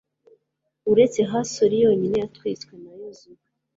uretse 0.91 1.19
hasori 1.31 1.75
yonyine 1.85 2.17
yatwitswe 2.23 2.73
na 2.83 2.91
yozuwe 2.99 3.41